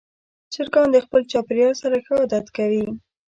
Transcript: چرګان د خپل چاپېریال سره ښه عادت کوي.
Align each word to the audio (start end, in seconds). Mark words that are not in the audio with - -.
چرګان 0.53 0.87
د 0.91 0.97
خپل 1.05 1.21
چاپېریال 1.31 1.73
سره 1.83 1.95
ښه 2.05 2.13
عادت 2.21 2.45
کوي. 2.57 2.85